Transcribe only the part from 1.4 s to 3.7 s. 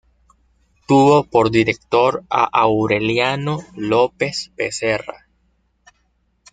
director a Aureliano